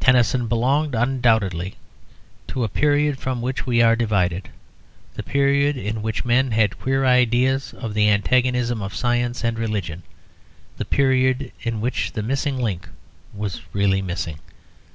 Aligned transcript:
Tennyson 0.00 0.48
belonged 0.48 0.94
undoubtedly 0.94 1.74
to 2.48 2.64
a 2.64 2.68
period 2.70 3.18
from 3.18 3.42
which 3.42 3.66
we 3.66 3.82
are 3.82 3.94
divided; 3.94 4.48
the 5.16 5.22
period 5.22 5.76
in 5.76 6.00
which 6.00 6.24
men 6.24 6.52
had 6.52 6.78
queer 6.80 7.04
ideas 7.04 7.74
of 7.74 7.92
the 7.92 8.08
antagonism 8.08 8.80
of 8.80 8.94
science 8.94 9.44
and 9.44 9.58
religion; 9.58 10.02
the 10.78 10.86
period 10.86 11.52
in 11.60 11.82
which 11.82 12.12
the 12.12 12.22
Missing 12.22 12.56
Link 12.56 12.88
was 13.34 13.60
really 13.74 14.00
missing. 14.00 14.38